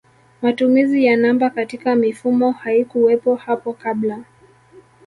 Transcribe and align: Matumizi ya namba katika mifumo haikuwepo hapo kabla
Matumizi 0.41 1.05
ya 1.05 1.17
namba 1.17 1.49
katika 1.49 1.95
mifumo 1.95 2.51
haikuwepo 2.51 3.35
hapo 3.35 3.73
kabla 3.73 4.23